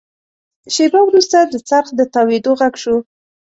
شېبه 0.73 0.99
وروسته 1.03 1.37
د 1.45 1.55
څرخ 1.69 1.87
د 1.97 2.01
تاوېدو 2.13 2.51
غږ 2.59 2.73
شو. 2.83 2.95